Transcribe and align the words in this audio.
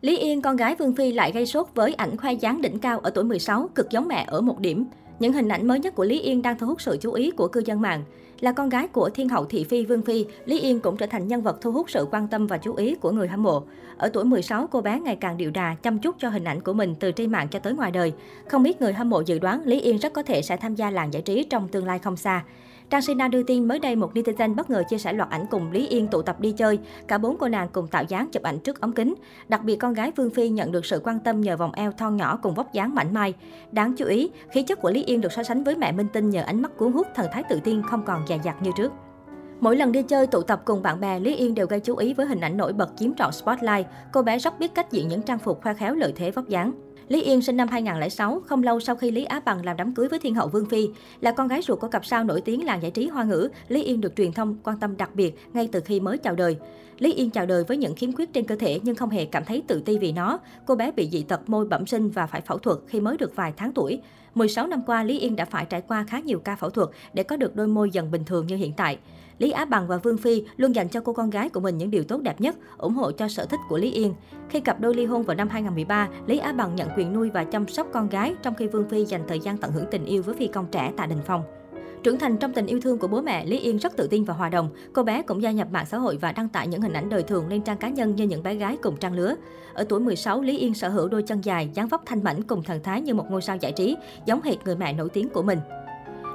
Lý 0.00 0.16
Yên, 0.16 0.42
con 0.42 0.56
gái 0.56 0.74
Vương 0.74 0.94
Phi 0.94 1.12
lại 1.12 1.32
gây 1.32 1.46
sốt 1.46 1.66
với 1.74 1.94
ảnh 1.94 2.16
khoe 2.16 2.32
dáng 2.32 2.62
đỉnh 2.62 2.78
cao 2.78 2.98
ở 2.98 3.10
tuổi 3.10 3.24
16, 3.24 3.68
cực 3.74 3.90
giống 3.90 4.08
mẹ 4.08 4.24
ở 4.28 4.40
một 4.40 4.60
điểm. 4.60 4.86
Những 5.18 5.32
hình 5.32 5.48
ảnh 5.48 5.68
mới 5.68 5.80
nhất 5.80 5.94
của 5.94 6.04
Lý 6.04 6.20
Yên 6.20 6.42
đang 6.42 6.58
thu 6.58 6.66
hút 6.66 6.80
sự 6.80 6.98
chú 7.00 7.12
ý 7.12 7.30
của 7.30 7.48
cư 7.48 7.62
dân 7.64 7.80
mạng. 7.80 8.04
Là 8.40 8.52
con 8.52 8.68
gái 8.68 8.88
của 8.88 9.10
thiên 9.10 9.28
hậu 9.28 9.44
thị 9.44 9.64
phi 9.64 9.84
Vương 9.84 10.02
Phi, 10.02 10.26
Lý 10.44 10.60
Yên 10.60 10.80
cũng 10.80 10.96
trở 10.96 11.06
thành 11.06 11.28
nhân 11.28 11.42
vật 11.42 11.58
thu 11.60 11.72
hút 11.72 11.90
sự 11.90 12.06
quan 12.10 12.28
tâm 12.28 12.46
và 12.46 12.58
chú 12.58 12.74
ý 12.74 12.94
của 12.94 13.10
người 13.10 13.28
hâm 13.28 13.42
mộ. 13.42 13.62
Ở 13.96 14.08
tuổi 14.08 14.24
16, 14.24 14.66
cô 14.66 14.80
bé 14.80 15.00
ngày 15.00 15.16
càng 15.16 15.36
điệu 15.36 15.50
đà, 15.50 15.76
chăm 15.82 15.98
chút 15.98 16.16
cho 16.18 16.28
hình 16.28 16.44
ảnh 16.44 16.60
của 16.60 16.72
mình 16.72 16.94
từ 17.00 17.12
trên 17.12 17.32
mạng 17.32 17.48
cho 17.48 17.58
tới 17.58 17.72
ngoài 17.72 17.90
đời. 17.90 18.12
Không 18.48 18.62
biết 18.62 18.80
người 18.80 18.92
hâm 18.92 19.10
mộ 19.10 19.20
dự 19.20 19.38
đoán 19.38 19.62
Lý 19.64 19.80
Yên 19.80 19.98
rất 19.98 20.12
có 20.12 20.22
thể 20.22 20.42
sẽ 20.42 20.56
tham 20.56 20.74
gia 20.74 20.90
làng 20.90 21.12
giải 21.12 21.22
trí 21.22 21.44
trong 21.44 21.68
tương 21.68 21.86
lai 21.86 21.98
không 21.98 22.16
xa. 22.16 22.44
Trang 22.90 23.02
Sina 23.02 23.28
đưa 23.28 23.42
tin 23.42 23.68
mới 23.68 23.78
đây 23.78 23.96
một 23.96 24.14
netizen 24.14 24.54
bất 24.54 24.70
ngờ 24.70 24.82
chia 24.88 24.98
sẻ 24.98 25.12
loạt 25.12 25.30
ảnh 25.30 25.46
cùng 25.50 25.72
Lý 25.72 25.88
Yên 25.88 26.08
tụ 26.08 26.22
tập 26.22 26.40
đi 26.40 26.52
chơi. 26.52 26.78
Cả 27.08 27.18
bốn 27.18 27.36
cô 27.38 27.48
nàng 27.48 27.68
cùng 27.72 27.86
tạo 27.86 28.04
dáng 28.08 28.28
chụp 28.32 28.42
ảnh 28.42 28.58
trước 28.58 28.80
ống 28.80 28.92
kính. 28.92 29.14
Đặc 29.48 29.64
biệt 29.64 29.76
con 29.76 29.94
gái 29.94 30.12
Vương 30.16 30.30
Phi 30.30 30.48
nhận 30.48 30.72
được 30.72 30.86
sự 30.86 31.00
quan 31.04 31.20
tâm 31.20 31.40
nhờ 31.40 31.56
vòng 31.56 31.72
eo 31.72 31.92
thon 31.92 32.16
nhỏ 32.16 32.38
cùng 32.42 32.54
vóc 32.54 32.72
dáng 32.72 32.94
mảnh 32.94 33.14
mai. 33.14 33.34
Đáng 33.72 33.94
chú 33.96 34.06
ý, 34.06 34.30
khí 34.50 34.62
chất 34.62 34.80
của 34.80 34.90
Lý 34.90 35.04
Yên 35.04 35.20
được 35.20 35.32
so 35.32 35.42
sánh 35.42 35.64
với 35.64 35.76
mẹ 35.76 35.92
Minh 35.92 36.06
Tinh 36.12 36.30
nhờ 36.30 36.42
ánh 36.42 36.62
mắt 36.62 36.76
cuốn 36.76 36.92
hút, 36.92 37.06
thần 37.14 37.26
thái 37.32 37.42
tự 37.48 37.60
tin 37.64 37.82
không 37.82 38.04
còn 38.04 38.26
dè 38.28 38.38
dặt 38.44 38.62
như 38.62 38.70
trước. 38.76 38.92
Mỗi 39.60 39.76
lần 39.76 39.92
đi 39.92 40.02
chơi 40.02 40.26
tụ 40.26 40.42
tập 40.42 40.62
cùng 40.64 40.82
bạn 40.82 41.00
bè, 41.00 41.20
Lý 41.20 41.36
Yên 41.36 41.54
đều 41.54 41.66
gây 41.66 41.80
chú 41.80 41.96
ý 41.96 42.14
với 42.14 42.26
hình 42.26 42.40
ảnh 42.40 42.56
nổi 42.56 42.72
bật 42.72 42.90
chiếm 42.96 43.14
trọn 43.14 43.32
spotlight. 43.32 43.86
Cô 44.12 44.22
bé 44.22 44.38
rất 44.38 44.58
biết 44.58 44.74
cách 44.74 44.92
diện 44.92 45.08
những 45.08 45.22
trang 45.22 45.38
phục 45.38 45.62
khoe 45.62 45.74
khéo 45.74 45.94
lợi 45.94 46.12
thế 46.16 46.30
vóc 46.30 46.48
dáng. 46.48 46.72
Lý 47.08 47.22
Yên 47.22 47.42
sinh 47.42 47.56
năm 47.56 47.68
2006, 47.68 48.42
không 48.46 48.62
lâu 48.62 48.80
sau 48.80 48.96
khi 48.96 49.10
Lý 49.10 49.24
Á 49.24 49.40
Bằng 49.44 49.64
làm 49.64 49.76
đám 49.76 49.94
cưới 49.94 50.08
với 50.08 50.18
Thiên 50.18 50.34
hậu 50.34 50.48
Vương 50.48 50.66
Phi. 50.66 50.88
Là 51.20 51.32
con 51.32 51.48
gái 51.48 51.62
ruột 51.62 51.80
của 51.80 51.88
cặp 51.88 52.06
sao 52.06 52.24
nổi 52.24 52.40
tiếng 52.40 52.64
làng 52.64 52.82
giải 52.82 52.90
trí 52.90 53.08
hoa 53.08 53.24
ngữ, 53.24 53.48
Lý 53.68 53.82
Yên 53.82 54.00
được 54.00 54.16
truyền 54.16 54.32
thông 54.32 54.56
quan 54.64 54.78
tâm 54.78 54.96
đặc 54.96 55.14
biệt 55.14 55.38
ngay 55.52 55.68
từ 55.72 55.80
khi 55.80 56.00
mới 56.00 56.18
chào 56.18 56.34
đời. 56.34 56.56
Lý 56.98 57.12
Yên 57.12 57.30
chào 57.30 57.46
đời 57.46 57.64
với 57.64 57.76
những 57.76 57.94
khiếm 57.94 58.12
khuyết 58.12 58.32
trên 58.32 58.44
cơ 58.44 58.56
thể 58.56 58.80
nhưng 58.82 58.94
không 58.94 59.10
hề 59.10 59.24
cảm 59.24 59.44
thấy 59.44 59.62
tự 59.66 59.80
ti 59.80 59.98
vì 59.98 60.12
nó. 60.12 60.38
Cô 60.66 60.74
bé 60.74 60.92
bị 60.92 61.08
dị 61.12 61.22
tật 61.22 61.48
môi 61.48 61.66
bẩm 61.66 61.86
sinh 61.86 62.10
và 62.10 62.26
phải 62.26 62.40
phẫu 62.40 62.58
thuật 62.58 62.78
khi 62.86 63.00
mới 63.00 63.16
được 63.16 63.36
vài 63.36 63.52
tháng 63.56 63.72
tuổi. 63.72 64.00
16 64.34 64.66
năm 64.66 64.82
qua, 64.86 65.04
Lý 65.04 65.18
Yên 65.18 65.36
đã 65.36 65.44
phải 65.44 65.64
trải 65.64 65.80
qua 65.80 66.04
khá 66.08 66.20
nhiều 66.20 66.38
ca 66.38 66.56
phẫu 66.56 66.70
thuật 66.70 66.88
để 67.12 67.22
có 67.22 67.36
được 67.36 67.56
đôi 67.56 67.66
môi 67.66 67.90
dần 67.90 68.10
bình 68.10 68.24
thường 68.24 68.46
như 68.46 68.56
hiện 68.56 68.72
tại. 68.76 68.98
Lý 69.38 69.50
Á 69.50 69.64
Bằng 69.64 69.88
và 69.88 69.96
Vương 69.96 70.18
Phi 70.18 70.44
luôn 70.56 70.74
dành 70.74 70.88
cho 70.88 71.00
cô 71.00 71.12
con 71.12 71.30
gái 71.30 71.48
của 71.48 71.60
mình 71.60 71.78
những 71.78 71.90
điều 71.90 72.04
tốt 72.04 72.20
đẹp 72.22 72.40
nhất, 72.40 72.56
ủng 72.78 72.94
hộ 72.94 73.12
cho 73.12 73.28
sở 73.28 73.44
thích 73.44 73.60
của 73.68 73.78
Lý 73.78 73.90
Yên. 73.90 74.14
Khi 74.48 74.60
cặp 74.60 74.80
đôi 74.80 74.94
ly 74.94 75.04
hôn 75.04 75.22
vào 75.22 75.36
năm 75.36 75.48
2013, 75.48 76.08
Lý 76.26 76.38
Á 76.38 76.52
Bằng 76.52 76.76
nhận 76.76 76.88
chuyện 76.98 77.12
nuôi 77.12 77.30
và 77.30 77.44
chăm 77.44 77.68
sóc 77.68 77.86
con 77.92 78.08
gái, 78.08 78.34
trong 78.42 78.54
khi 78.54 78.66
Vương 78.66 78.88
Phi 78.88 79.04
dành 79.04 79.22
thời 79.28 79.40
gian 79.40 79.56
tận 79.56 79.72
hưởng 79.72 79.84
tình 79.90 80.04
yêu 80.04 80.22
với 80.22 80.34
phi 80.34 80.46
công 80.46 80.66
trẻ 80.72 80.92
Tạ 80.96 81.06
Đình 81.06 81.18
Phong. 81.26 81.42
Trưởng 82.02 82.18
thành 82.18 82.36
trong 82.36 82.52
tình 82.52 82.66
yêu 82.66 82.80
thương 82.80 82.98
của 82.98 83.08
bố 83.08 83.20
mẹ, 83.20 83.44
Lý 83.44 83.58
Yên 83.58 83.76
rất 83.78 83.96
tự 83.96 84.06
tin 84.06 84.24
và 84.24 84.34
hòa 84.34 84.48
đồng. 84.48 84.70
Cô 84.92 85.02
bé 85.02 85.22
cũng 85.22 85.42
gia 85.42 85.50
nhập 85.50 85.68
mạng 85.70 85.86
xã 85.86 85.98
hội 85.98 86.18
và 86.20 86.32
đăng 86.32 86.48
tải 86.48 86.68
những 86.68 86.80
hình 86.80 86.92
ảnh 86.92 87.08
đời 87.08 87.22
thường 87.22 87.48
lên 87.48 87.62
trang 87.62 87.76
cá 87.76 87.88
nhân 87.88 88.16
như 88.16 88.24
những 88.24 88.42
bé 88.42 88.54
gái 88.54 88.76
cùng 88.82 88.96
trang 88.96 89.14
lứa. 89.14 89.34
Ở 89.74 89.84
tuổi 89.88 90.00
16, 90.00 90.40
Lý 90.40 90.58
Yên 90.58 90.74
sở 90.74 90.88
hữu 90.88 91.08
đôi 91.08 91.22
chân 91.22 91.40
dài, 91.40 91.70
dáng 91.74 91.88
vóc 91.88 92.02
thanh 92.06 92.24
mảnh 92.24 92.42
cùng 92.42 92.62
thần 92.62 92.82
thái 92.82 93.00
như 93.00 93.14
một 93.14 93.30
ngôi 93.30 93.42
sao 93.42 93.56
giải 93.56 93.72
trí, 93.72 93.96
giống 94.26 94.42
hệt 94.42 94.56
người 94.64 94.76
mẹ 94.76 94.92
nổi 94.92 95.08
tiếng 95.08 95.28
của 95.28 95.42
mình. 95.42 95.58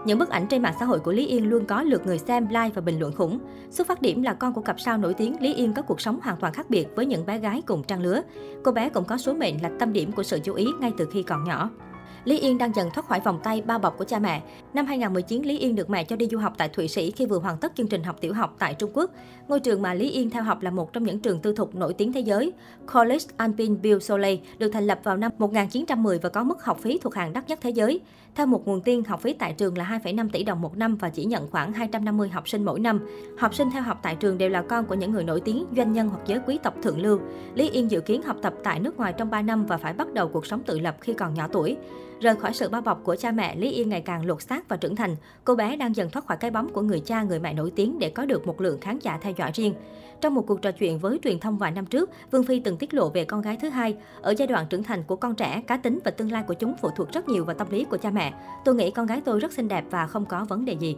Những 0.05 0.19
bức 0.19 0.29
ảnh 0.29 0.47
trên 0.47 0.61
mạng 0.61 0.73
xã 0.79 0.85
hội 0.85 0.99
của 0.99 1.11
Lý 1.11 1.27
Yên 1.27 1.49
luôn 1.49 1.65
có 1.65 1.83
lượt 1.83 2.05
người 2.05 2.17
xem, 2.17 2.47
like 2.47 2.69
và 2.73 2.81
bình 2.81 2.99
luận 2.99 3.13
khủng. 3.15 3.39
Xuất 3.69 3.87
phát 3.87 4.01
điểm 4.01 4.23
là 4.23 4.33
con 4.33 4.53
của 4.53 4.61
cặp 4.61 4.79
sao 4.79 4.97
nổi 4.97 5.13
tiếng, 5.13 5.41
Lý 5.41 5.53
Yên 5.53 5.73
có 5.73 5.81
cuộc 5.81 6.01
sống 6.01 6.19
hoàn 6.23 6.37
toàn 6.37 6.53
khác 6.53 6.69
biệt 6.69 6.87
với 6.95 7.05
những 7.05 7.25
bé 7.25 7.39
gái 7.39 7.61
cùng 7.65 7.83
trang 7.83 8.01
lứa. 8.01 8.21
Cô 8.63 8.71
bé 8.71 8.89
cũng 8.89 9.05
có 9.05 9.17
số 9.17 9.33
mệnh 9.33 9.61
là 9.63 9.71
tâm 9.79 9.93
điểm 9.93 10.11
của 10.11 10.23
sự 10.23 10.39
chú 10.43 10.53
ý 10.53 10.67
ngay 10.79 10.91
từ 10.97 11.07
khi 11.11 11.23
còn 11.23 11.43
nhỏ. 11.43 11.69
Lý 12.25 12.39
Yên 12.39 12.57
đang 12.57 12.75
dần 12.75 12.89
thoát 12.93 13.07
khỏi 13.07 13.19
vòng 13.19 13.39
tay 13.43 13.61
bao 13.61 13.79
bọc 13.79 13.97
của 13.97 14.03
cha 14.03 14.19
mẹ. 14.19 14.41
Năm 14.73 14.85
2019, 14.85 15.43
Lý 15.43 15.59
Yên 15.59 15.75
được 15.75 15.89
mẹ 15.89 16.03
cho 16.03 16.15
đi 16.15 16.27
du 16.31 16.37
học 16.37 16.53
tại 16.57 16.69
Thụy 16.69 16.87
Sĩ 16.87 17.11
khi 17.11 17.25
vừa 17.25 17.39
hoàn 17.39 17.57
tất 17.57 17.71
chương 17.75 17.87
trình 17.87 18.03
học 18.03 18.15
tiểu 18.21 18.33
học 18.33 18.55
tại 18.59 18.73
Trung 18.73 18.91
Quốc. 18.93 19.11
Ngôi 19.47 19.59
trường 19.59 19.81
mà 19.81 19.93
Lý 19.93 20.09
Yên 20.09 20.29
theo 20.29 20.43
học 20.43 20.61
là 20.61 20.71
một 20.71 20.93
trong 20.93 21.03
những 21.03 21.19
trường 21.19 21.39
tư 21.39 21.53
thục 21.53 21.75
nổi 21.75 21.93
tiếng 21.93 22.13
thế 22.13 22.19
giới. 22.19 22.51
College 22.93 23.25
Alpine 23.37 23.75
Bill 23.81 23.99
Soleil 23.99 24.39
được 24.57 24.69
thành 24.69 24.87
lập 24.87 24.99
vào 25.03 25.17
năm 25.17 25.31
1910 25.37 26.19
và 26.19 26.29
có 26.29 26.43
mức 26.43 26.63
học 26.63 26.79
phí 26.79 26.97
thuộc 26.97 27.15
hàng 27.15 27.33
đắt 27.33 27.47
nhất 27.47 27.59
thế 27.61 27.69
giới. 27.69 27.99
Theo 28.35 28.45
một 28.45 28.67
nguồn 28.67 28.81
tin, 28.81 29.03
học 29.03 29.21
phí 29.21 29.33
tại 29.33 29.53
trường 29.57 29.77
là 29.77 29.99
2,5 30.03 30.29
tỷ 30.29 30.43
đồng 30.43 30.61
một 30.61 30.77
năm 30.77 30.95
và 30.95 31.09
chỉ 31.09 31.25
nhận 31.25 31.47
khoảng 31.51 31.73
250 31.73 32.29
học 32.29 32.49
sinh 32.49 32.65
mỗi 32.65 32.79
năm. 32.79 32.99
Học 33.37 33.55
sinh 33.55 33.71
theo 33.71 33.81
học 33.81 33.99
tại 34.03 34.15
trường 34.15 34.37
đều 34.37 34.49
là 34.49 34.61
con 34.61 34.85
của 34.85 34.95
những 34.95 35.11
người 35.11 35.23
nổi 35.23 35.41
tiếng, 35.41 35.65
doanh 35.77 35.93
nhân 35.93 36.09
hoặc 36.09 36.21
giới 36.27 36.39
quý 36.47 36.59
tộc 36.63 36.73
thượng 36.83 37.01
lưu. 37.01 37.19
Lý 37.55 37.69
Yên 37.69 37.91
dự 37.91 38.01
kiến 38.01 38.21
học 38.21 38.37
tập 38.41 38.53
tại 38.63 38.79
nước 38.79 38.97
ngoài 38.97 39.13
trong 39.17 39.29
3 39.29 39.41
năm 39.41 39.65
và 39.65 39.77
phải 39.77 39.93
bắt 39.93 40.13
đầu 40.13 40.27
cuộc 40.27 40.45
sống 40.45 40.63
tự 40.65 40.79
lập 40.79 40.95
khi 41.01 41.13
còn 41.13 41.33
nhỏ 41.33 41.47
tuổi. 41.51 41.77
Rời 42.23 42.35
khỏi 42.35 42.53
sự 42.53 42.69
bao 42.69 42.81
bọc 42.81 43.03
của 43.03 43.15
cha 43.15 43.31
mẹ, 43.31 43.55
Lý 43.55 43.71
Yên 43.71 43.89
ngày 43.89 44.01
càng 44.01 44.25
lột 44.25 44.41
xác 44.41 44.69
và 44.69 44.77
trưởng 44.77 44.95
thành. 44.95 45.15
Cô 45.43 45.55
bé 45.55 45.75
đang 45.77 45.95
dần 45.95 46.09
thoát 46.09 46.25
khỏi 46.25 46.37
cái 46.37 46.51
bóng 46.51 46.69
của 46.73 46.81
người 46.81 46.99
cha, 46.99 47.23
người 47.23 47.39
mẹ 47.39 47.53
nổi 47.53 47.71
tiếng 47.75 47.99
để 47.99 48.09
có 48.09 48.25
được 48.25 48.47
một 48.47 48.61
lượng 48.61 48.79
khán 48.81 48.99
giả 48.99 49.17
theo 49.21 49.33
dõi 49.37 49.51
riêng. 49.53 49.73
Trong 50.21 50.33
một 50.33 50.41
cuộc 50.47 50.61
trò 50.61 50.71
chuyện 50.71 50.99
với 50.99 51.19
truyền 51.23 51.39
thông 51.39 51.57
vài 51.57 51.71
năm 51.71 51.85
trước, 51.85 52.09
Vương 52.31 52.43
Phi 52.43 52.59
từng 52.59 52.77
tiết 52.77 52.93
lộ 52.93 53.09
về 53.09 53.25
con 53.25 53.41
gái 53.41 53.57
thứ 53.61 53.69
hai. 53.69 53.95
Ở 54.21 54.33
giai 54.37 54.47
đoạn 54.47 54.65
trưởng 54.69 54.83
thành 54.83 55.03
của 55.03 55.15
con 55.15 55.35
trẻ, 55.35 55.61
cá 55.67 55.77
tính 55.77 55.99
và 56.05 56.11
tương 56.11 56.31
lai 56.31 56.43
của 56.47 56.53
chúng 56.53 56.73
phụ 56.81 56.89
thuộc 56.95 57.11
rất 57.11 57.29
nhiều 57.29 57.45
vào 57.45 57.55
tâm 57.55 57.67
lý 57.71 57.83
của 57.83 57.97
cha 57.97 58.09
mẹ. 58.09 58.33
Tôi 58.65 58.75
nghĩ 58.75 58.91
con 58.91 59.05
gái 59.05 59.21
tôi 59.25 59.39
rất 59.39 59.53
xinh 59.53 59.67
đẹp 59.67 59.83
và 59.89 60.07
không 60.07 60.25
có 60.25 60.45
vấn 60.49 60.65
đề 60.65 60.73
gì. 60.73 60.97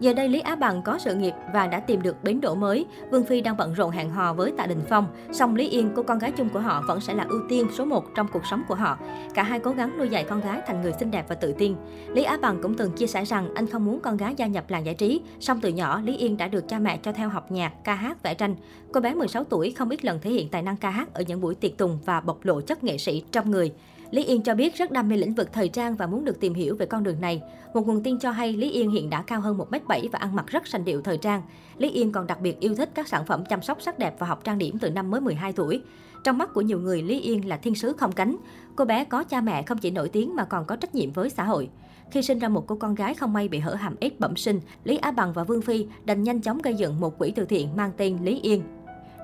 Giờ 0.00 0.12
đây 0.12 0.28
Lý 0.28 0.40
Á 0.40 0.56
Bằng 0.56 0.82
có 0.82 0.98
sự 0.98 1.14
nghiệp 1.14 1.34
và 1.52 1.66
đã 1.66 1.80
tìm 1.80 2.02
được 2.02 2.24
bến 2.24 2.40
đỗ 2.40 2.54
mới. 2.54 2.86
Vương 3.10 3.24
Phi 3.24 3.40
đang 3.40 3.56
bận 3.56 3.72
rộn 3.74 3.90
hẹn 3.90 4.10
hò 4.10 4.32
với 4.32 4.52
Tạ 4.56 4.66
Đình 4.66 4.80
Phong. 4.88 5.06
Song 5.32 5.56
Lý 5.56 5.68
Yên, 5.68 5.90
cô 5.96 6.02
con 6.02 6.18
gái 6.18 6.32
chung 6.32 6.48
của 6.48 6.60
họ 6.60 6.82
vẫn 6.88 7.00
sẽ 7.00 7.14
là 7.14 7.26
ưu 7.28 7.40
tiên 7.48 7.66
số 7.72 7.84
1 7.84 8.04
trong 8.14 8.26
cuộc 8.32 8.46
sống 8.50 8.62
của 8.68 8.74
họ. 8.74 8.98
Cả 9.34 9.42
hai 9.42 9.60
cố 9.60 9.70
gắng 9.70 9.98
nuôi 9.98 10.08
dạy 10.08 10.24
con 10.24 10.40
gái 10.40 10.60
thành 10.66 10.82
người 10.82 10.92
xinh 11.00 11.10
đẹp 11.10 11.24
và 11.28 11.34
tự 11.34 11.52
tin. 11.52 11.76
Lý 12.08 12.22
Á 12.22 12.38
Bằng 12.42 12.62
cũng 12.62 12.74
từng 12.74 12.92
chia 12.92 13.06
sẻ 13.06 13.24
rằng 13.24 13.54
anh 13.54 13.66
không 13.66 13.84
muốn 13.84 14.00
con 14.00 14.16
gái 14.16 14.34
gia 14.36 14.46
nhập 14.46 14.64
làng 14.68 14.86
giải 14.86 14.94
trí. 14.94 15.20
Song 15.40 15.60
từ 15.60 15.68
nhỏ, 15.68 16.00
Lý 16.00 16.16
Yên 16.16 16.36
đã 16.36 16.48
được 16.48 16.68
cha 16.68 16.78
mẹ 16.78 16.96
cho 16.96 17.12
theo 17.12 17.28
học 17.28 17.50
nhạc, 17.50 17.72
ca 17.84 17.94
hát, 17.94 18.22
vẽ 18.22 18.34
tranh. 18.34 18.56
Cô 18.92 19.00
bé 19.00 19.14
16 19.14 19.44
tuổi 19.44 19.70
không 19.70 19.90
ít 19.90 20.04
lần 20.04 20.20
thể 20.20 20.30
hiện 20.30 20.48
tài 20.48 20.62
năng 20.62 20.76
ca 20.76 20.90
hát 20.90 21.14
ở 21.14 21.22
những 21.26 21.40
buổi 21.40 21.54
tiệc 21.54 21.78
tùng 21.78 21.98
và 22.04 22.20
bộc 22.20 22.44
lộ 22.44 22.60
chất 22.60 22.84
nghệ 22.84 22.98
sĩ 22.98 23.24
trong 23.32 23.50
người. 23.50 23.72
Lý 24.10 24.24
Yên 24.24 24.42
cho 24.42 24.54
biết 24.54 24.76
rất 24.76 24.90
đam 24.90 25.08
mê 25.08 25.16
lĩnh 25.16 25.34
vực 25.34 25.52
thời 25.52 25.68
trang 25.68 25.96
và 25.96 26.06
muốn 26.06 26.24
được 26.24 26.40
tìm 26.40 26.54
hiểu 26.54 26.76
về 26.76 26.86
con 26.86 27.02
đường 27.02 27.20
này. 27.20 27.42
Một 27.74 27.86
nguồn 27.86 28.02
tin 28.02 28.18
cho 28.18 28.30
hay 28.30 28.52
Lý 28.52 28.70
Yên 28.70 28.90
hiện 28.90 29.10
đã 29.10 29.22
cao 29.22 29.40
hơn 29.40 29.58
1m7 29.58 30.08
và 30.12 30.18
ăn 30.18 30.34
mặc 30.34 30.46
rất 30.46 30.66
sành 30.66 30.84
điệu 30.84 31.02
thời 31.02 31.18
trang. 31.18 31.42
Lý 31.78 31.90
Yên 31.90 32.12
còn 32.12 32.26
đặc 32.26 32.40
biệt 32.40 32.60
yêu 32.60 32.74
thích 32.74 32.90
các 32.94 33.08
sản 33.08 33.26
phẩm 33.26 33.44
chăm 33.48 33.62
sóc 33.62 33.82
sắc 33.82 33.98
đẹp 33.98 34.14
và 34.18 34.26
học 34.26 34.44
trang 34.44 34.58
điểm 34.58 34.78
từ 34.78 34.90
năm 34.90 35.10
mới 35.10 35.20
12 35.20 35.52
tuổi. 35.52 35.82
Trong 36.24 36.38
mắt 36.38 36.54
của 36.54 36.60
nhiều 36.60 36.80
người, 36.80 37.02
Lý 37.02 37.20
Yên 37.20 37.48
là 37.48 37.56
thiên 37.56 37.74
sứ 37.74 37.92
không 37.92 38.12
cánh. 38.12 38.36
Cô 38.76 38.84
bé 38.84 39.04
có 39.04 39.24
cha 39.24 39.40
mẹ 39.40 39.62
không 39.62 39.78
chỉ 39.78 39.90
nổi 39.90 40.08
tiếng 40.08 40.36
mà 40.36 40.44
còn 40.44 40.64
có 40.64 40.76
trách 40.76 40.94
nhiệm 40.94 41.12
với 41.12 41.30
xã 41.30 41.44
hội. 41.44 41.68
Khi 42.10 42.22
sinh 42.22 42.38
ra 42.38 42.48
một 42.48 42.66
cô 42.66 42.76
con 42.76 42.94
gái 42.94 43.14
không 43.14 43.32
may 43.32 43.48
bị 43.48 43.58
hở 43.58 43.74
hàm 43.74 43.94
ếch 44.00 44.20
bẩm 44.20 44.36
sinh, 44.36 44.60
Lý 44.84 44.96
Á 44.96 45.10
Bằng 45.10 45.32
và 45.32 45.44
Vương 45.44 45.62
Phi 45.62 45.86
đành 46.04 46.22
nhanh 46.22 46.40
chóng 46.40 46.62
gây 46.62 46.74
dựng 46.74 47.00
một 47.00 47.18
quỹ 47.18 47.30
từ 47.30 47.44
thiện 47.44 47.76
mang 47.76 47.90
tên 47.96 48.18
Lý 48.24 48.40
Yên 48.40 48.62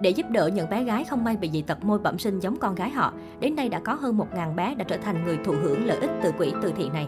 để 0.03 0.11
giúp 0.11 0.27
đỡ 0.31 0.51
những 0.55 0.71
bé 0.71 0.85
gái 0.85 1.05
không 1.05 1.25
may 1.25 1.37
bị 1.37 1.51
dị 1.51 1.63
tật 1.63 1.85
môi 1.85 1.99
bẩm 1.99 2.19
sinh 2.19 2.41
giống 2.41 2.57
con 2.57 2.75
gái 2.75 2.91
họ. 2.91 3.13
Đến 3.41 3.57
nay 3.57 3.69
đã 3.69 3.81
có 3.85 3.95
hơn 3.95 4.19
1.000 4.19 4.55
bé 4.55 4.75
đã 4.75 4.85
trở 4.85 4.97
thành 4.97 5.25
người 5.25 5.39
thụ 5.45 5.53
hưởng 5.53 5.87
lợi 5.87 5.99
ích 6.01 6.11
từ 6.23 6.33
quỹ 6.33 6.53
từ 6.63 6.73
thiện 6.77 6.93
này. 6.93 7.07